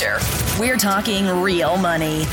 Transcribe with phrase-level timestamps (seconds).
[0.00, 0.18] Future.
[0.58, 2.26] We're talking real money.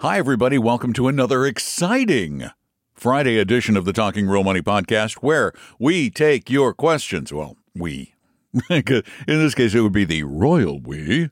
[0.00, 0.58] Hi, everybody.
[0.58, 2.50] Welcome to another exciting
[2.94, 7.32] Friday edition of the Talking Real Money podcast where we take your questions.
[7.32, 8.14] Well, we.
[8.70, 11.30] In this case, it would be the royal we,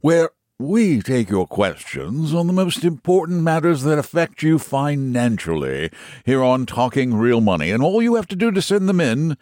[0.00, 5.90] where we take your questions on the most important matters that affect you financially
[6.24, 7.70] here on Talking Real Money.
[7.70, 9.36] And all you have to do to send them in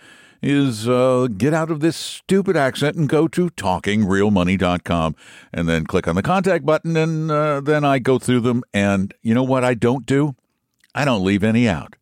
[0.44, 5.16] is uh, get out of this stupid accent and go to talkingrealmoney.com
[5.54, 6.96] and then click on the contact button.
[6.96, 8.62] And uh, then I go through them.
[8.74, 10.36] And you know what I don't do?
[10.94, 11.96] I don't leave any out.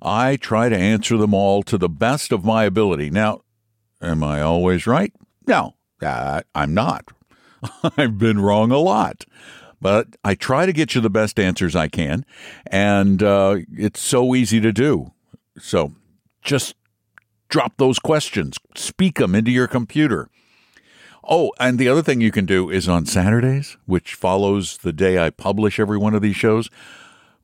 [0.00, 3.10] I try to answer them all to the best of my ability.
[3.10, 3.42] Now,
[4.00, 5.12] am I always right?
[5.46, 7.04] No, uh, I'm not.
[7.98, 9.26] I've been wrong a lot.
[9.80, 12.24] But I try to get you the best answers I can,
[12.66, 15.12] and uh, it's so easy to do.
[15.58, 15.92] So
[16.42, 16.74] just
[17.54, 20.28] drop those questions, speak them into your computer.
[21.22, 25.24] Oh, and the other thing you can do is on Saturdays, which follows the day
[25.24, 26.68] I publish every one of these shows,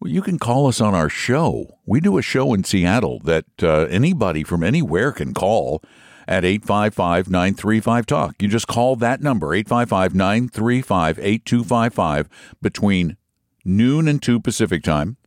[0.05, 1.79] you can call us on our show.
[1.87, 5.81] We do a show in Seattle that uh, anybody from anywhere can call
[6.27, 8.43] at 855 935 Talk.
[8.43, 12.29] You just call that number, 855 935 8255,
[12.61, 13.17] between
[13.65, 15.19] noon and 2 Pacific time,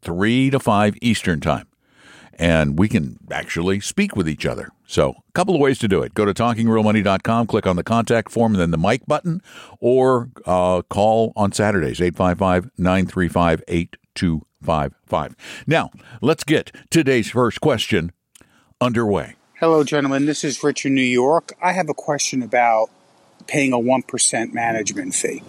[0.00, 1.66] 3 to 5 Eastern time.
[2.38, 4.70] And we can actually speak with each other.
[4.86, 6.14] So, a couple of ways to do it.
[6.14, 9.42] Go to talkingrealmoney.com, click on the contact form and then the mic button,
[9.80, 15.36] or uh, call on Saturdays, 855 935 8255.
[15.66, 15.90] Now,
[16.20, 18.12] let's get today's first question
[18.80, 19.36] underway.
[19.60, 20.26] Hello, gentlemen.
[20.26, 21.52] This is Richard, New York.
[21.62, 22.90] I have a question about
[23.46, 25.42] paying a 1% management fee.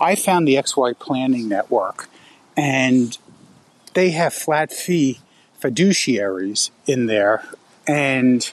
[0.00, 2.08] I found the XY Planning Network,
[2.56, 3.16] and
[3.94, 5.20] they have flat fee
[5.64, 7.42] fiduciaries in there,
[7.86, 8.52] and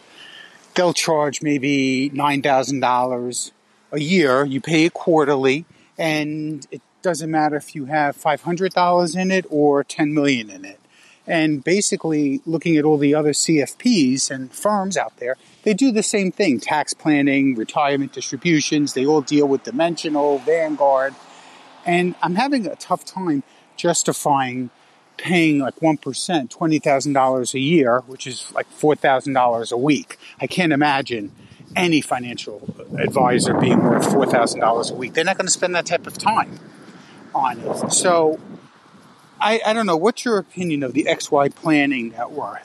[0.76, 3.52] they'll charge maybe $9,000
[3.92, 4.46] a year.
[4.46, 5.66] You pay it quarterly,
[5.98, 10.80] and it doesn't matter if you have $500 in it or 10 million in it.
[11.28, 16.04] And basically, looking at all the other CFPs and firms out there, they do the
[16.04, 21.14] same thing tax planning, retirement distributions, they all deal with Dimensional, Vanguard.
[21.86, 23.44] And I'm having a tough time
[23.76, 24.72] justifying
[25.18, 30.18] paying like 1%, $20,000 a year, which is like $4,000 a week.
[30.40, 31.32] I can't imagine
[31.76, 32.62] any financial
[32.98, 35.14] advisor being worth $4,000 a week.
[35.14, 36.60] They're not going to spend that type of time
[37.34, 37.92] on it.
[37.92, 38.40] So
[39.40, 39.98] I, I don't know.
[39.98, 42.64] What's your opinion of the XY Planning Network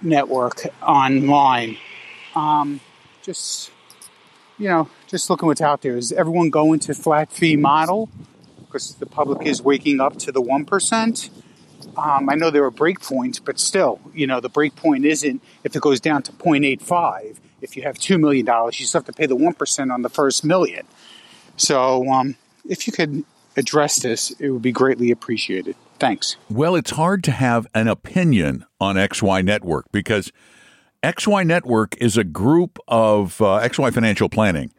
[0.00, 1.76] network online?
[2.34, 2.80] Um,
[3.22, 3.70] just
[4.58, 5.96] you know, just looking what's out there.
[5.96, 8.08] Is everyone going to flat fee model
[8.68, 11.30] because the public is waking up to the one percent?
[11.96, 15.42] Um, I know there are break points, but still, you know, the break point isn't
[15.64, 17.38] if it goes down to 0.85.
[17.60, 20.44] If you have $2 million, you still have to pay the 1% on the first
[20.44, 20.86] million.
[21.56, 22.36] So, um,
[22.68, 23.24] if you could
[23.56, 25.74] address this, it would be greatly appreciated.
[25.98, 26.36] Thanks.
[26.48, 30.30] Well, it's hard to have an opinion on XY Network because
[31.02, 34.70] XY Network is a group of uh, XY Financial Planning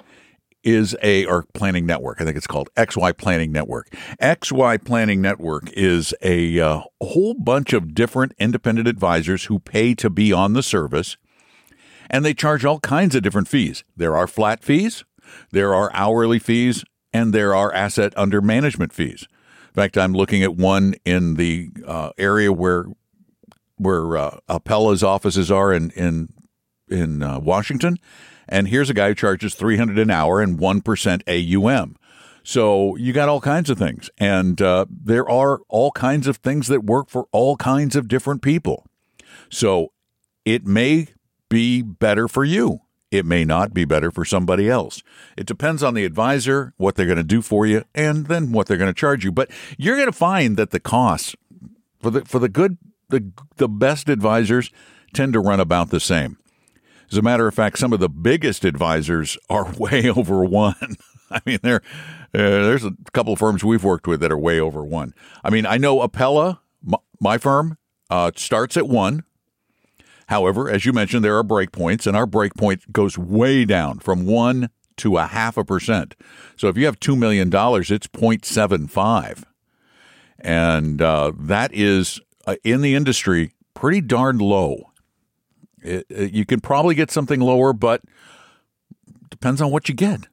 [0.63, 2.21] is a or planning network.
[2.21, 3.89] I think it's called XY Planning Network.
[4.21, 10.09] XY Planning Network is a uh, whole bunch of different independent advisors who pay to
[10.09, 11.17] be on the service
[12.09, 13.83] and they charge all kinds of different fees.
[13.95, 15.03] There are flat fees,
[15.51, 16.83] there are hourly fees,
[17.13, 19.27] and there are asset under management fees.
[19.69, 22.85] In fact, I'm looking at one in the uh, area where
[23.77, 26.33] where uh, Apella's offices are in in
[26.89, 27.97] in uh, Washington,
[28.49, 31.95] and here's a guy who charges 300 an hour and one percent AUM.
[32.43, 36.67] So you got all kinds of things, and uh, there are all kinds of things
[36.67, 38.85] that work for all kinds of different people.
[39.49, 39.91] So
[40.45, 41.07] it may
[41.49, 42.81] be better for you.
[43.11, 45.01] It may not be better for somebody else.
[45.35, 48.67] It depends on the advisor, what they're going to do for you, and then what
[48.67, 49.31] they're going to charge you.
[49.31, 51.35] But you're going to find that the costs
[51.99, 52.77] for the for the good
[53.09, 54.71] the the best advisors
[55.13, 56.38] tend to run about the same.
[57.11, 60.97] As a matter of fact, some of the biggest advisors are way over one.
[61.31, 61.81] I mean, they're
[62.31, 65.15] Uh, there's a couple of firms we've worked with that are way over one.
[65.43, 67.77] I mean, I know Apella, my, my firm,
[68.11, 69.23] uh, starts at one.
[70.27, 74.69] However, as you mentioned, there are breakpoints, and our breakpoint goes way down from one
[74.97, 76.15] to a half a percent.
[76.55, 77.53] So if you have $2 million, it's
[78.07, 79.43] 0.75.
[80.37, 84.88] And uh, that is, uh, in the industry, pretty darn low.
[85.81, 88.01] It, it, you can probably get something lower, but
[89.29, 90.27] depends on what you get.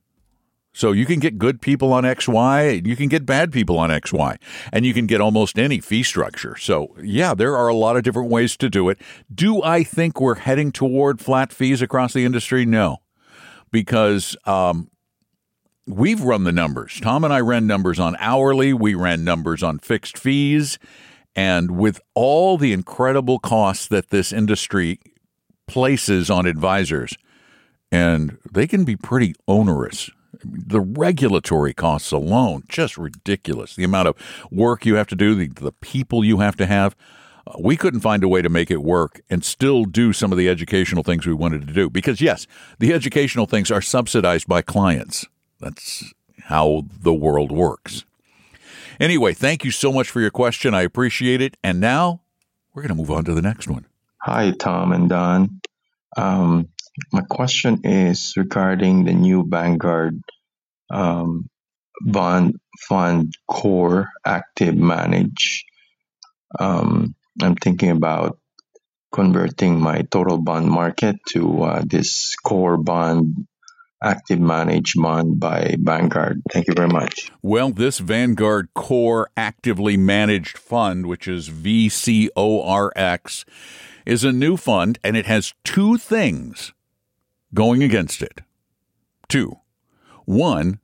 [0.76, 4.37] So you can get good people on XY, you can get bad people on XY,
[4.70, 6.54] and you can get almost any fee structure.
[6.56, 8.98] So, yeah, there are a lot of different ways to do it.
[9.34, 12.66] Do I think we're heading toward flat fees across the industry?
[12.66, 12.99] No,
[13.72, 14.90] because um,
[15.87, 17.00] we've run the numbers.
[17.00, 20.78] Tom and I ran numbers on hourly, we ran numbers on fixed fees,
[21.34, 25.00] and with all the incredible costs that this industry
[25.66, 27.16] places on advisors,
[27.90, 30.10] and they can be pretty onerous
[30.42, 33.74] the regulatory costs alone just ridiculous.
[33.74, 36.96] The amount of work you have to do, the, the people you have to have.
[37.46, 40.38] Uh, we couldn't find a way to make it work and still do some of
[40.38, 42.46] the educational things we wanted to do because yes,
[42.78, 45.26] the educational things are subsidized by clients.
[45.60, 46.12] That's
[46.44, 48.04] how the world works.
[48.98, 50.74] Anyway, thank you so much for your question.
[50.74, 51.56] I appreciate it.
[51.62, 52.22] And now
[52.72, 53.86] we're going to move on to the next one.
[54.26, 55.61] Hi, Tom and Don.
[56.17, 56.70] Um,
[57.12, 60.20] my question is regarding the new Vanguard
[60.90, 61.49] um,
[62.00, 62.56] bond
[62.88, 65.64] fund core active manage.
[66.58, 68.40] Um, I'm thinking about
[69.12, 73.46] converting my total bond market to uh, this core bond
[74.02, 76.43] active manage bond by Vanguard.
[76.52, 77.31] Thank you very much.
[77.43, 83.44] Well, this Vanguard core actively managed fund, which is VCORX,
[84.06, 86.72] is a new fund and it has two things
[87.52, 88.40] going against it.
[89.28, 89.56] Two,
[90.24, 90.80] one,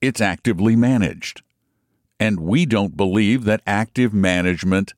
[0.00, 1.42] it's actively managed.
[2.20, 4.94] And we don't believe that active management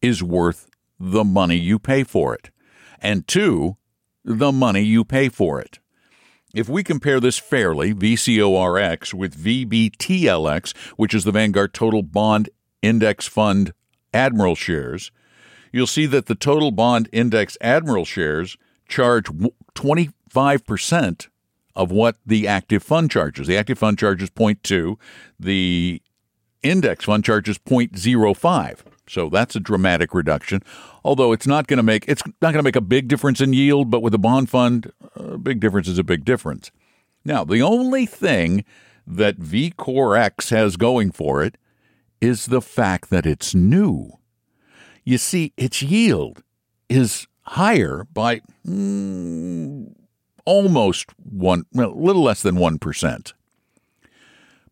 [0.00, 2.50] is worth the money you pay for it.
[3.00, 3.76] And two,
[4.24, 5.78] the money you pay for it.
[6.54, 12.48] If we compare this fairly, VCORX with VBTLX, which is the Vanguard Total Bond
[12.80, 13.74] Index Fund
[14.14, 15.10] Admiral shares,
[15.76, 18.56] you'll see that the Total Bond Index Admiral shares
[18.88, 19.28] charge
[19.74, 21.28] 20 5%
[21.74, 23.46] of what the active fund charges.
[23.46, 24.96] The active fund charges 0.2,
[25.40, 26.02] the
[26.62, 28.78] index fund charges 0.05.
[29.08, 30.62] So that's a dramatic reduction.
[31.04, 33.52] Although it's not going to make it's not going to make a big difference in
[33.52, 36.70] yield, but with a bond fund, a big difference is a big difference.
[37.24, 38.64] Now, the only thing
[39.06, 41.56] that VCORX has going for it
[42.20, 44.18] is the fact that it's new.
[45.06, 46.42] You see, its yield
[46.88, 49.94] is higher by mm,
[50.44, 53.32] almost one, well, a little less than 1%.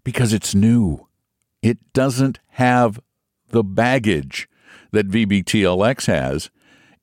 [0.03, 1.07] Because it's new.
[1.63, 2.99] It doesn't have
[3.51, 4.49] the baggage
[4.91, 6.51] that VBTLX has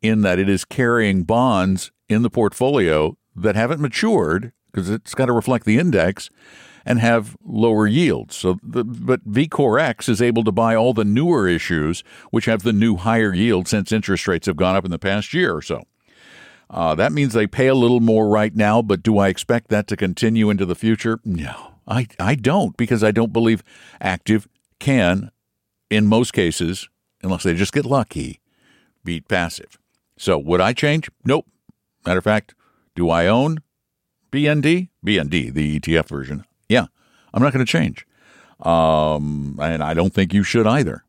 [0.02, 5.28] in that it is carrying bonds in the portfolio that haven't matured because it's got
[5.28, 6.30] to reflect the index
[6.86, 8.36] and have lower yields.
[8.36, 12.74] So, the, but VCORX is able to buy all the newer issues, which have the
[12.74, 15.84] new higher yield since interest rates have gone up in the past year or so.
[16.70, 19.88] Uh, that means they pay a little more right now, but do I expect that
[19.88, 21.20] to continue into the future?
[21.26, 23.62] No, I, I don't because I don't believe
[24.00, 24.48] active
[24.80, 25.32] can,
[25.90, 26.88] in most cases,
[27.22, 28.40] unless they just get lucky,
[29.04, 29.78] beat passive.
[30.18, 31.10] So would I change?
[31.26, 31.46] Nope.
[32.06, 32.56] Matter of fact,
[32.96, 33.60] do I own
[34.32, 34.90] BND?
[35.06, 36.46] BND, the ETF version.
[37.34, 38.06] I'm not going to change.
[38.62, 41.04] Um, and I don't think you should either.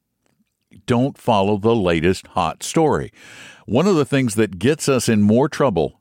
[0.87, 3.13] Don't follow the latest hot story.
[3.67, 6.01] One of the things that gets us in more trouble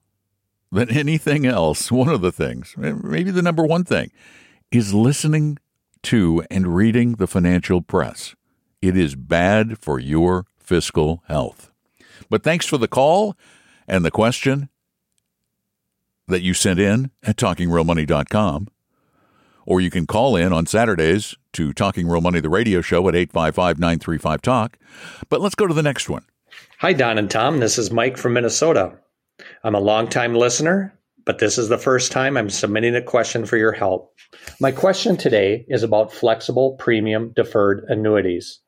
[0.71, 4.11] than anything else, one of the things, maybe the number one thing,
[4.71, 5.57] is listening
[6.03, 8.35] to and reading the financial press.
[8.81, 11.69] It is bad for your fiscal health.
[12.29, 13.35] But thanks for the call
[13.87, 14.69] and the question
[16.27, 18.67] that you sent in at talkingrealmoney.com.
[19.65, 23.15] Or you can call in on Saturdays to Talking Real Money, the radio show at
[23.15, 24.77] 855 935 Talk.
[25.29, 26.25] But let's go to the next one.
[26.79, 27.59] Hi, Don and Tom.
[27.59, 28.93] This is Mike from Minnesota.
[29.63, 33.57] I'm a longtime listener, but this is the first time I'm submitting a question for
[33.57, 34.13] your help.
[34.59, 38.59] My question today is about flexible premium deferred annuities.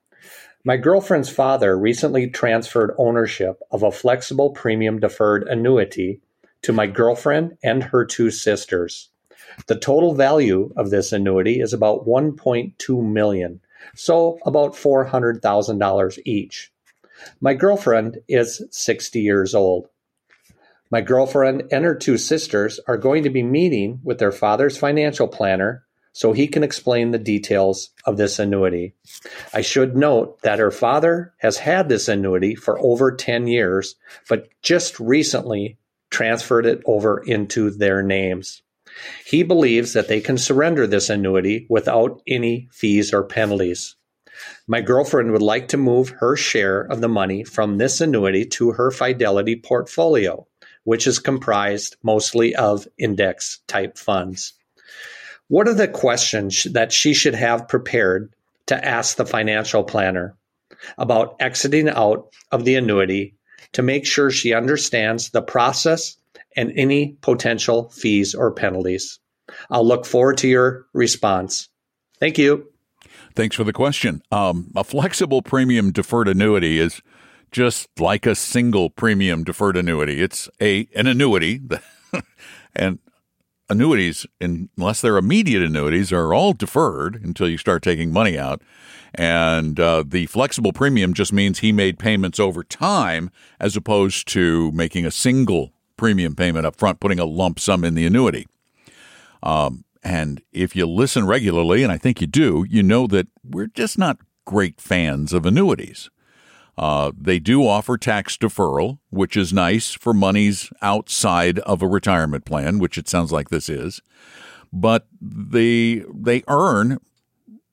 [0.66, 6.22] My girlfriend's father recently transferred ownership of a flexible premium deferred annuity
[6.62, 9.10] to my girlfriend and her two sisters.
[9.68, 13.62] The total value of this annuity is about 1.2 million,
[13.96, 16.72] so about $400,000 each.
[17.40, 19.88] My girlfriend is 60 years old.
[20.92, 25.28] My girlfriend and her two sisters are going to be meeting with their father's financial
[25.28, 28.94] planner so he can explain the details of this annuity.
[29.54, 33.96] I should note that her father has had this annuity for over 10 years,
[34.30, 35.80] but just recently
[36.12, 38.62] transferred it over into their names.
[39.26, 43.96] He believes that they can surrender this annuity without any fees or penalties.
[44.68, 48.72] My girlfriend would like to move her share of the money from this annuity to
[48.72, 50.48] her Fidelity portfolio,
[50.84, 54.54] which is comprised mostly of index type funds.
[55.48, 58.34] What are the questions that she should have prepared
[58.68, 60.36] to ask the financial planner
[60.98, 63.36] about exiting out of the annuity
[63.74, 66.18] to make sure she understands the process
[66.56, 69.20] and any potential fees or penalties?
[69.70, 71.70] I'll look forward to your response.
[72.20, 72.68] Thank you.
[73.36, 74.22] Thanks for the question.
[74.32, 77.02] Um, a flexible premium deferred annuity is
[77.52, 80.22] just like a single premium deferred annuity.
[80.22, 81.62] It's a an annuity,
[82.76, 83.00] and
[83.70, 88.62] annuities, unless they're immediate annuities, are all deferred until you start taking money out.
[89.16, 93.30] And uh, the flexible premium just means he made payments over time
[93.60, 97.96] as opposed to making a single premium payment up front, putting a lump sum in
[97.96, 98.48] the annuity.
[99.42, 103.68] Um, and if you listen regularly, and I think you do, you know that we're
[103.68, 106.10] just not great fans of annuities.
[106.78, 112.46] Uh, they do offer tax deferral, which is nice for monies outside of a retirement
[112.46, 114.02] plan, which it sounds like this is.
[114.72, 116.98] But they they earn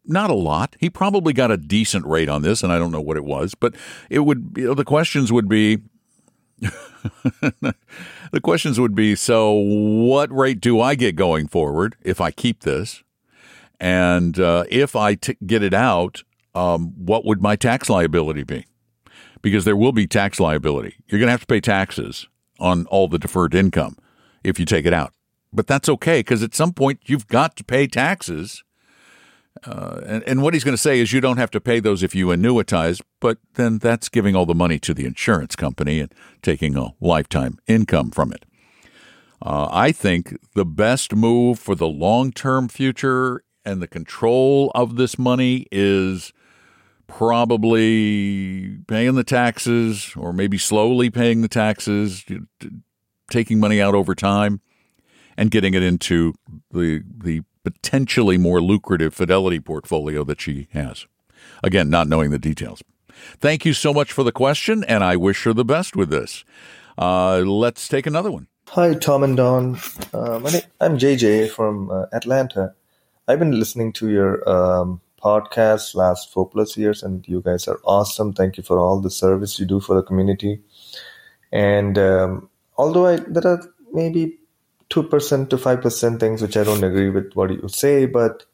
[0.04, 0.76] not a lot.
[0.80, 3.54] He probably got a decent rate on this, and I don't know what it was,
[3.54, 3.74] but
[4.10, 5.78] it would you know, the questions would be
[6.60, 12.60] the questions would be so what rate do I get going forward if I keep
[12.60, 13.02] this?
[13.78, 16.22] And uh, if I t- get it out,
[16.54, 18.66] um, what would my tax liability be?
[19.42, 20.96] because there will be tax liability.
[21.08, 23.96] You're going to have to pay taxes on all the deferred income
[24.44, 25.12] if you take it out.
[25.52, 28.62] But that's okay because at some point you've got to pay taxes.
[29.64, 32.02] Uh, and, and what he's going to say is you don't have to pay those
[32.02, 36.14] if you annuitize, but then that's giving all the money to the insurance company and
[36.40, 38.46] taking a lifetime income from it.
[39.42, 44.96] Uh, I think the best move for the long term future and the control of
[44.96, 46.32] this money is
[47.06, 52.24] probably paying the taxes or maybe slowly paying the taxes,
[53.30, 54.60] taking money out over time
[55.36, 56.34] and getting it into
[56.70, 61.06] the the potentially more lucrative Fidelity portfolio that she has.
[61.62, 62.82] Again, not knowing the details.
[63.38, 66.44] Thank you so much for the question, and I wish her the best with this.
[66.96, 68.46] Uh, let's take another one.
[68.68, 69.78] Hi, Tom and Don.
[70.14, 72.74] Uh, name, I'm JJ from uh, Atlanta.
[73.26, 77.80] I've been listening to your um, podcast last four plus years, and you guys are
[77.84, 78.32] awesome.
[78.32, 80.60] Thank you for all the service you do for the community.
[81.52, 83.60] And um, although I, there are
[83.92, 84.38] maybe
[84.90, 88.44] two percent to five percent things which I don't agree with what you say, but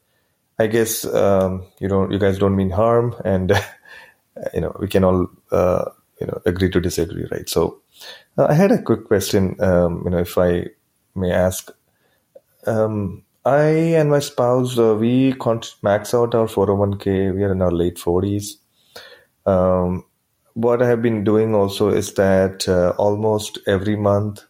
[0.59, 3.51] I guess um, you don't, you guys don't mean harm, and
[4.53, 5.85] you know we can all uh,
[6.21, 7.49] you know agree to disagree, right?
[7.49, 7.81] So
[8.37, 9.55] uh, I had a quick question.
[9.59, 10.67] Um, you know, if I
[11.15, 11.71] may ask.
[12.65, 15.33] Um, I and my spouse, uh, we
[15.81, 17.33] max out our 401k.
[17.33, 18.55] We are in our late 40s.
[19.45, 20.03] Um,
[20.53, 24.43] what I have been doing also is that uh, almost every month,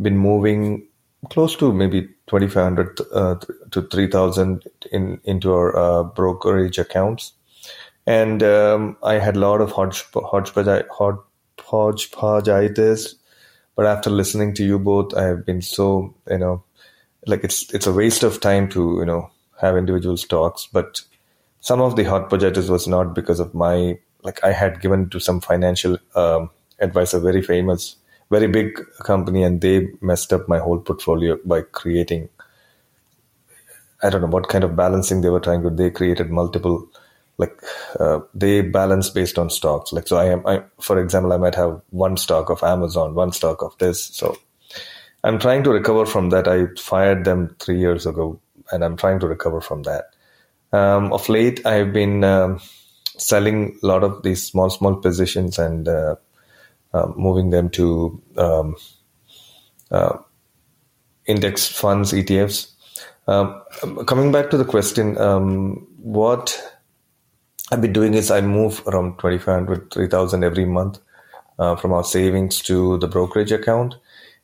[0.00, 0.85] been moving
[1.30, 3.34] close to maybe 2500 uh,
[3.70, 7.32] to 3000 in into our uh, brokerage accounts.
[8.06, 13.14] And um, I had a lot of hodgepodge, hodgepodgeitis.
[13.74, 16.62] But after listening to you both, I have been so, you know,
[17.26, 19.30] like it's it's a waste of time to you know
[19.60, 21.02] have individual stocks but
[21.60, 25.18] some of the hot budgets was not because of my like i had given to
[25.18, 27.96] some financial um, advisor very famous
[28.30, 32.28] very big company and they messed up my whole portfolio by creating
[34.02, 36.88] i don't know what kind of balancing they were trying to they created multiple
[37.38, 37.56] like
[38.00, 41.54] uh, they balance based on stocks like so i am i for example i might
[41.54, 44.36] have one stock of amazon one stock of this so
[45.26, 46.46] I'm trying to recover from that.
[46.46, 48.38] I fired them three years ago,
[48.70, 50.14] and I'm trying to recover from that.
[50.72, 52.60] Um, of late, I've been um,
[53.18, 56.14] selling a lot of these small, small positions and uh,
[56.92, 58.76] uh, moving them to um,
[59.90, 60.18] uh,
[61.26, 62.72] index funds, ETFs.
[63.26, 63.62] Um,
[64.06, 66.56] coming back to the question, um, what
[67.72, 71.00] I've been doing is I move around 2,500, 3,000 every month
[71.58, 73.96] uh, from our savings to the brokerage account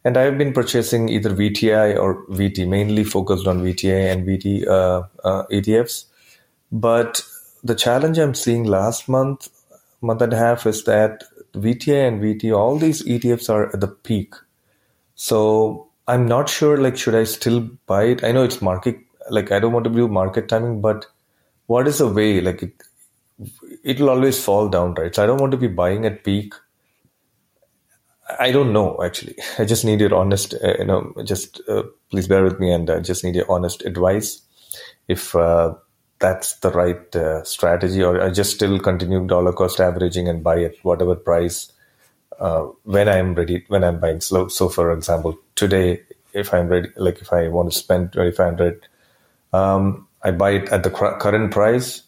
[0.04, 5.02] and I've been purchasing either VTI or VT, mainly focused on VTI and VT uh,
[5.25, 6.06] uh, ETFs.
[6.72, 7.22] But
[7.62, 9.49] the challenge I'm seeing last month,
[10.00, 11.22] month and a half, is that
[11.54, 14.35] VTI and VT, all these ETFs are at the peak.
[15.14, 18.25] So I'm not sure, like, should I still buy it?
[18.25, 18.99] I know it's market,
[19.30, 21.06] like I don't want to do market timing, but
[21.66, 22.82] what is a way like it,
[23.85, 25.14] it'll always fall down, right?
[25.14, 26.54] So I don't want to be buying at peak.
[28.38, 29.37] I don't know actually.
[29.59, 32.88] I just need your honest, uh, you know, just uh, please bear with me and
[32.90, 34.40] I just need your honest advice.
[35.09, 35.75] If uh,
[36.22, 40.62] that's the right uh, strategy, or I just still continue dollar cost averaging and buy
[40.62, 41.70] at whatever price
[42.38, 44.20] uh, when I'm ready, when I'm buying.
[44.20, 46.00] So, so for example, today,
[46.32, 48.88] if I'm ready, like if I want to spend 2500
[49.52, 52.02] um, I buy it at the current price,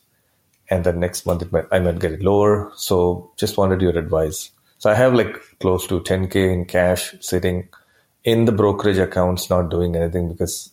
[0.71, 2.73] and then next month might, I might get it lower.
[2.77, 4.51] So just wanted your advice.
[4.79, 7.69] So I have like close to 10k in cash sitting
[8.23, 10.71] in the brokerage accounts, not doing anything because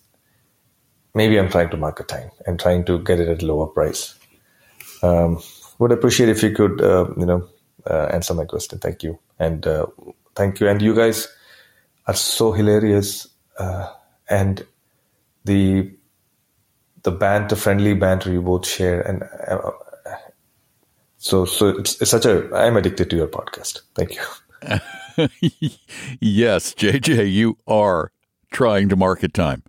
[1.13, 4.15] maybe I'm trying to market time and trying to get it at a lower price.
[5.03, 5.41] Um,
[5.79, 7.47] would appreciate if you could, uh, you know,
[7.89, 8.79] uh, answer my question.
[8.79, 9.87] Thank you, and uh,
[10.35, 10.67] thank you.
[10.67, 11.27] And you guys
[12.07, 13.27] are so hilarious,
[13.57, 13.91] uh,
[14.29, 14.65] and
[15.45, 15.91] the
[17.03, 19.71] the banter, friendly banter you both share, and uh,
[21.17, 22.53] so so it's, it's such a.
[22.55, 23.81] I'm addicted to your podcast.
[23.95, 25.29] Thank you.
[26.19, 28.11] yes, JJ, you are
[28.51, 29.63] trying to market time.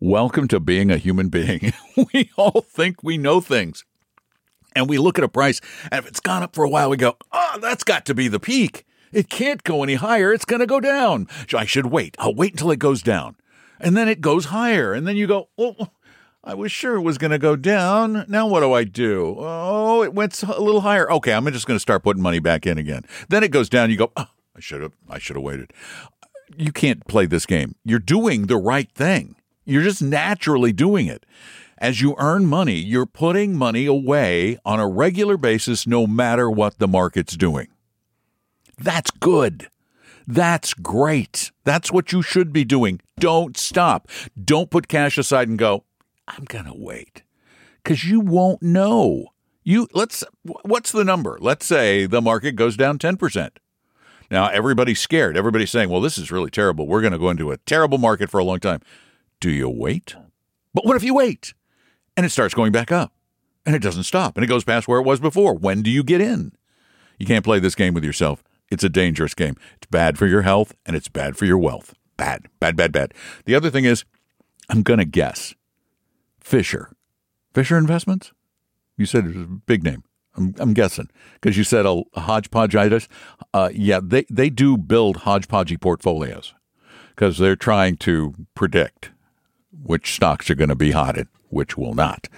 [0.00, 1.72] Welcome to being a human being.
[2.12, 3.82] we all think we know things.
[4.74, 6.98] And we look at a price, and if it's gone up for a while, we
[6.98, 8.84] go, oh, that's got to be the peak.
[9.10, 10.34] It can't go any higher.
[10.34, 11.28] It's going to go down.
[11.54, 12.14] I should wait.
[12.18, 13.36] I'll wait until it goes down.
[13.80, 14.92] And then it goes higher.
[14.92, 15.88] And then you go, oh,
[16.44, 18.26] I was sure it was going to go down.
[18.28, 19.36] Now what do I do?
[19.38, 21.10] Oh, it went a little higher.
[21.10, 23.06] Okay, I'm just going to start putting money back in again.
[23.30, 23.90] Then it goes down.
[23.90, 24.92] You go, oh, I should have.
[25.08, 25.72] I should have waited.
[26.54, 27.76] You can't play this game.
[27.82, 29.36] You're doing the right thing.
[29.66, 31.26] You're just naturally doing it.
[31.78, 36.78] As you earn money, you're putting money away on a regular basis no matter what
[36.78, 37.68] the market's doing.
[38.78, 39.68] That's good.
[40.26, 41.50] That's great.
[41.64, 43.00] That's what you should be doing.
[43.18, 44.08] Don't stop.
[44.42, 45.84] Don't put cash aside and go,
[46.26, 47.22] I'm going to wait.
[47.84, 49.26] Cuz you won't know.
[49.62, 50.24] You let's
[50.62, 51.38] what's the number?
[51.40, 53.50] Let's say the market goes down 10%.
[54.30, 55.36] Now everybody's scared.
[55.36, 56.86] Everybody's saying, "Well, this is really terrible.
[56.86, 58.80] We're going to go into a terrible market for a long time."
[59.40, 60.14] Do you wait?
[60.74, 61.54] But what if you wait
[62.16, 63.12] and it starts going back up
[63.64, 65.54] and it doesn't stop and it goes past where it was before?
[65.54, 66.52] When do you get in?
[67.18, 68.42] You can't play this game with yourself.
[68.70, 69.56] It's a dangerous game.
[69.76, 71.94] It's bad for your health and it's bad for your wealth.
[72.16, 73.14] Bad, bad, bad, bad.
[73.44, 74.04] The other thing is,
[74.68, 75.54] I'm going to guess
[76.40, 76.90] Fisher.
[77.54, 78.32] Fisher Investments?
[78.96, 80.02] You said it was a big name.
[80.36, 83.08] I'm, I'm guessing because you said a, a hodgepodgeitis.
[83.54, 86.54] Uh, yeah, they, they do build hodgepodgey portfolios
[87.10, 89.10] because they're trying to predict
[89.82, 92.28] which stocks are going to be hot and which will not.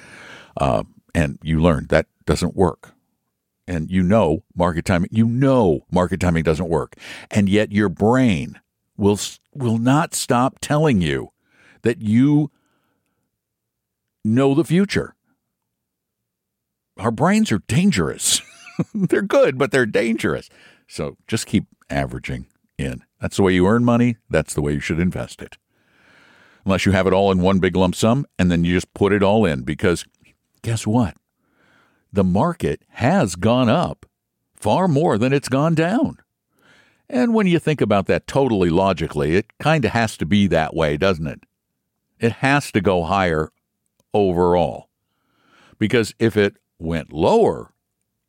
[0.57, 2.95] Uh, and you learn that doesn't work.
[3.67, 6.97] And you know market timing, you know market timing doesn't work.
[7.31, 8.61] And yet your brain
[8.97, 9.19] will
[9.55, 11.31] will not stop telling you
[11.83, 12.51] that you
[14.25, 15.15] know the future.
[16.97, 18.41] Our brains are dangerous.
[18.95, 20.49] they're good, but they're dangerous.
[20.89, 22.47] So just keep averaging
[22.77, 23.05] in.
[23.21, 24.17] That's the way you earn money.
[24.31, 25.59] That's the way you should invest it
[26.69, 29.11] unless you have it all in one big lump sum and then you just put
[29.11, 30.05] it all in because
[30.61, 31.17] guess what?
[32.13, 34.05] The market has gone up
[34.55, 36.19] far more than it's gone down.
[37.09, 40.75] And when you think about that totally logically, it kind of has to be that
[40.75, 41.41] way, doesn't it?
[42.21, 43.51] It has to go higher
[44.13, 44.91] overall.
[45.79, 47.73] Because if it went lower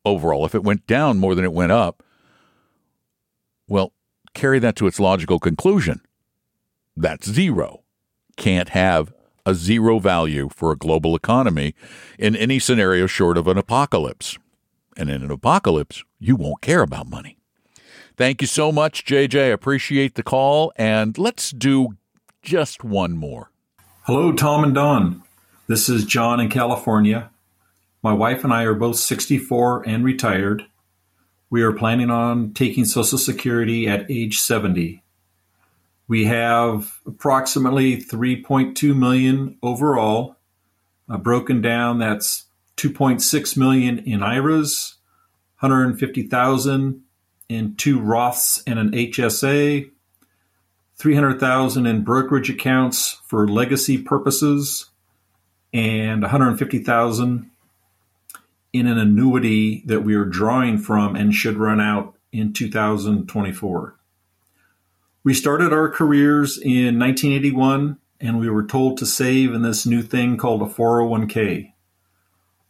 [0.05, 2.03] overall, if it went down more than it went up,
[3.67, 3.91] well,
[4.33, 5.99] carry that to its logical conclusion.
[6.95, 7.83] That's zero
[8.39, 9.13] can't have
[9.45, 11.75] a zero value for a global economy
[12.17, 14.39] in any scenario short of an apocalypse.
[14.97, 17.37] And in an apocalypse, you won't care about money.
[18.17, 19.39] Thank you so much, JJ.
[19.39, 20.73] I appreciate the call.
[20.75, 21.97] And let's do
[22.41, 23.51] just one more.
[24.03, 25.23] Hello, Tom and Don.
[25.67, 27.29] This is John in California.
[28.01, 30.65] My wife and I are both 64 and retired.
[31.49, 35.03] We are planning on taking Social Security at age 70.
[36.09, 40.37] We have approximately 3.2 million overall.
[41.07, 42.45] Uh, broken down, that's
[42.77, 44.95] 2.6 million in IRAs,
[45.59, 47.03] 150,000
[47.47, 49.91] in two Roths and an HSA,
[50.97, 54.87] 300,000 in brokerage accounts for legacy purposes,
[55.73, 57.51] and 150,000
[58.73, 63.98] in an annuity that we are drawing from and should run out in 2024.
[65.23, 70.01] We started our careers in 1981 and we were told to save in this new
[70.01, 71.73] thing called a 401k.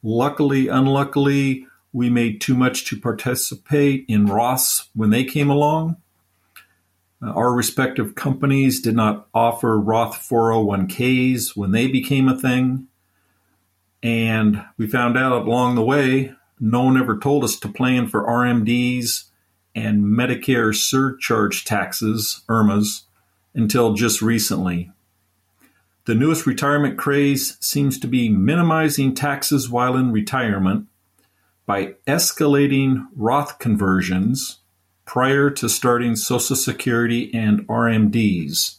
[0.02, 5.98] Luckily, unluckily, we made too much to participate in Roths when they came along.
[7.22, 12.88] Uh, our respective companies did not offer Roth 401ks when they became a thing.
[14.02, 18.26] And we found out along the way, no one ever told us to plan for
[18.26, 19.29] RMDs
[19.75, 23.03] and Medicare surcharge taxes, IRMAAs,
[23.53, 24.91] until just recently.
[26.05, 30.88] The newest retirement craze seems to be minimizing taxes while in retirement
[31.65, 34.60] by escalating Roth conversions
[35.05, 38.77] prior to starting Social Security and RMDs,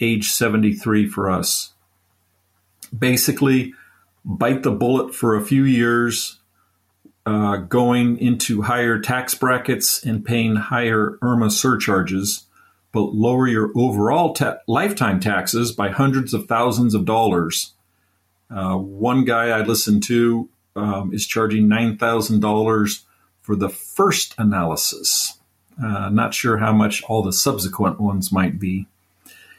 [0.00, 1.74] age 73 for us.
[2.96, 3.74] Basically,
[4.24, 6.40] bite the bullet for a few years,
[7.26, 12.44] uh, going into higher tax brackets and paying higher IRMAA surcharges,
[12.92, 17.72] but lower your overall ta- lifetime taxes by hundreds of thousands of dollars.
[18.50, 23.02] Uh, one guy I listened to um, is charging $9,000
[23.40, 25.38] for the first analysis.
[25.82, 28.86] Uh, not sure how much all the subsequent ones might be.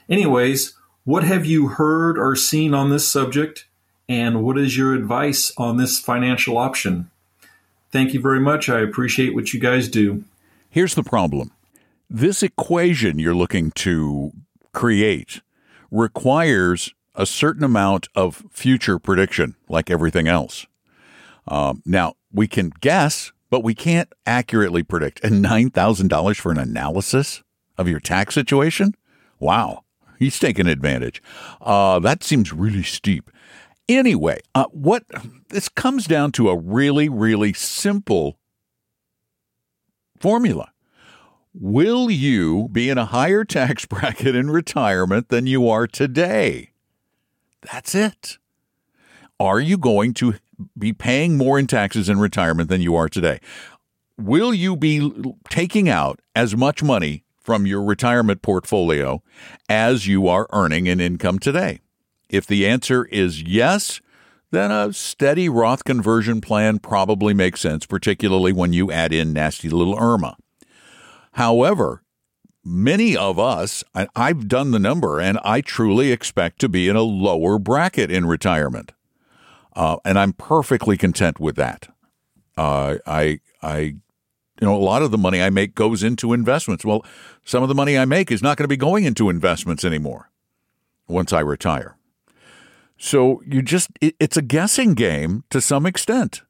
[0.08, 0.73] Anyways,
[1.04, 3.65] what have you heard or seen on this subject?
[4.08, 7.10] And what is your advice on this financial option?
[7.95, 8.67] Thank you very much.
[8.67, 10.25] I appreciate what you guys do.
[10.69, 11.51] Here's the problem
[12.10, 14.34] this equation you're looking to
[14.73, 15.39] create
[15.89, 20.67] requires a certain amount of future prediction, like everything else.
[21.47, 25.23] Um, now, we can guess, but we can't accurately predict.
[25.23, 27.43] And $9,000 for an analysis
[27.77, 28.93] of your tax situation?
[29.39, 29.86] Wow,
[30.19, 31.23] he's taking advantage.
[31.62, 33.31] Uh, that seems really steep.
[33.88, 35.04] Anyway, uh, what
[35.50, 38.38] this comes down to a really, really simple
[40.19, 40.71] formula.
[41.54, 46.71] Will you be in a higher tax bracket in retirement than you are today?
[47.71, 48.38] That's it.
[49.39, 50.36] Are you going to
[50.78, 53.39] be paying more in taxes in retirement than you are today.
[54.17, 55.12] Will you be
[55.50, 59.21] taking out as much money from your retirement portfolio
[59.69, 61.82] as you are earning in income today?
[62.36, 64.02] If the answer is yes,
[64.52, 69.69] then a steady Roth conversion plan probably makes sense, particularly when you add in nasty
[69.69, 70.36] little IRMAA.
[71.34, 72.04] However,
[72.63, 73.84] many of us,
[74.15, 78.26] I've done the number, and I truly expect to be in a lower bracket in
[78.26, 78.91] retirement.
[79.76, 81.88] Uh, and I'm perfectly content with that.
[82.58, 84.02] Uh, I, I, you
[84.62, 86.84] know, a lot of the money I make goes into investments.
[86.84, 87.06] Well,
[87.43, 90.32] some of the money I make is not going to be going into investments anymore
[91.08, 91.98] once I retire.
[92.97, 96.41] So you just, it, it's a guessing game to some extent.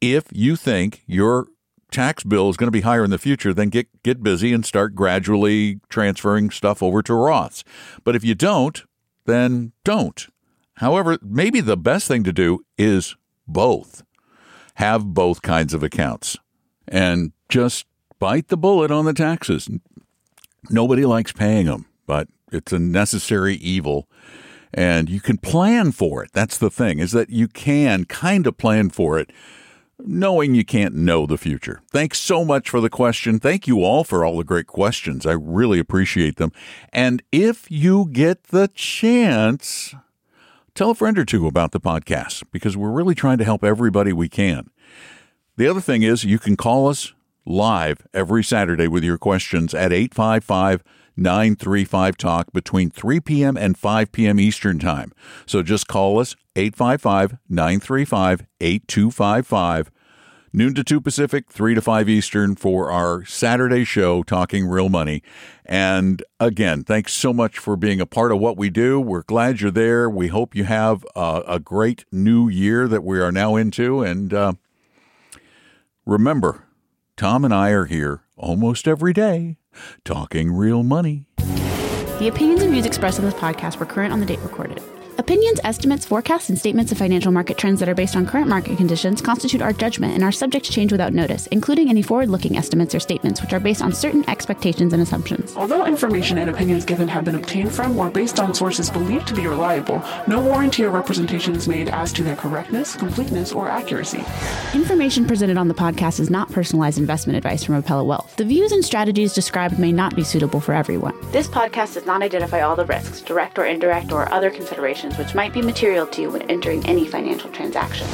[0.00, 1.48] If you think your
[1.90, 4.64] tax bill is going to be higher in the future, then get, get busy and
[4.64, 7.64] start gradually transferring stuff over to Roths.
[8.04, 8.82] But if you don't,
[9.24, 10.26] then don't.
[10.76, 14.04] However, maybe the best thing to do is both.
[14.74, 16.36] Have both kinds of accounts
[16.86, 17.86] and just
[18.20, 19.68] bite the bullet on the taxes.
[20.70, 24.08] Nobody likes paying them, but it's a necessary evil
[24.72, 26.30] and you can plan for it.
[26.32, 29.30] That's the thing is that you can kind of plan for it
[30.00, 31.82] knowing you can't know the future.
[31.90, 33.38] Thanks so much for the question.
[33.38, 35.26] Thank you all for all the great questions.
[35.26, 36.52] I really appreciate them.
[36.92, 39.94] And if you get the chance,
[40.74, 44.12] tell a friend or two about the podcast because we're really trying to help everybody
[44.12, 44.70] we can.
[45.56, 47.12] The other thing is, you can call us
[47.44, 50.84] live every Saturday with your questions at 855
[51.18, 53.56] 935 Talk between 3 p.m.
[53.56, 54.38] and 5 p.m.
[54.38, 55.12] Eastern Time.
[55.46, 59.90] So just call us 855 935 8255
[60.52, 65.22] noon to 2 Pacific, 3 to 5 Eastern for our Saturday show, Talking Real Money.
[65.64, 69.00] And again, thanks so much for being a part of what we do.
[69.00, 70.08] We're glad you're there.
[70.08, 74.02] We hope you have a, a great new year that we are now into.
[74.02, 74.52] And uh,
[76.06, 76.64] remember,
[77.16, 79.58] Tom and I are here almost every day
[80.04, 81.26] talking real money.
[82.18, 84.80] The opinions and views expressed on this podcast were current on the date recorded.
[85.20, 88.76] Opinions, estimates, forecasts, and statements of financial market trends that are based on current market
[88.76, 92.56] conditions constitute our judgment and are subject to change without notice, including any forward looking
[92.56, 95.56] estimates or statements which are based on certain expectations and assumptions.
[95.56, 99.34] Although information and opinions given have been obtained from or based on sources believed to
[99.34, 104.24] be reliable, no warranty or representation is made as to their correctness, completeness, or accuracy.
[104.72, 108.36] Information presented on the podcast is not personalized investment advice from Apella Wealth.
[108.36, 111.18] The views and strategies described may not be suitable for everyone.
[111.32, 115.34] This podcast does not identify all the risks, direct or indirect, or other considerations which
[115.34, 118.06] might be material to you when entering any financial transaction.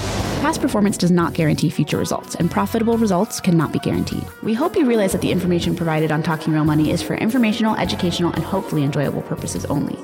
[0.43, 4.25] Past performance does not guarantee future results, and profitable results cannot be guaranteed.
[4.43, 7.75] We hope you realize that the information provided on Talking Real Money is for informational,
[7.77, 9.99] educational, and hopefully enjoyable purposes only.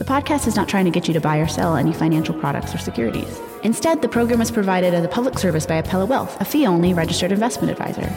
[0.00, 2.74] The podcast is not trying to get you to buy or sell any financial products
[2.74, 3.38] or securities.
[3.64, 6.94] Instead, the program is provided as a public service by Apella Wealth, a fee only
[6.94, 8.10] registered investment advisor.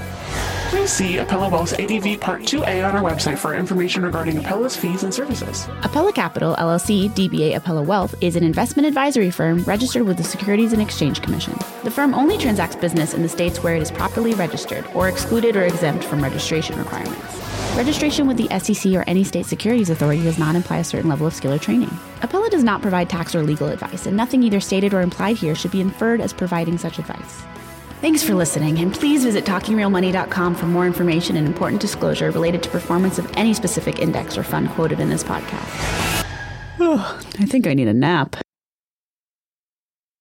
[0.69, 5.03] Please see Apella Wealth's ADV Part 2A on our website for information regarding Apella's fees
[5.03, 5.65] and services.
[5.81, 10.71] Apella Capital, LLC, DBA Apella Wealth, is an investment advisory firm registered with the Securities
[10.71, 11.53] and Exchange Commission.
[11.83, 15.57] The firm only transacts business in the states where it is properly registered or excluded
[15.57, 17.42] or exempt from registration requirements.
[17.75, 21.25] Registration with the SEC or any state securities authority does not imply a certain level
[21.25, 21.89] of skill or training.
[22.21, 25.55] Apella does not provide tax or legal advice, and nothing either stated or implied here
[25.55, 27.41] should be inferred as providing such advice.
[27.99, 32.69] Thanks for listening, and please visit talkingrealmoney.com for more information and important disclosure related to
[32.69, 36.27] performance of any specific index or fund quoted in this podcast.
[36.79, 38.35] Oh, I think I need a nap.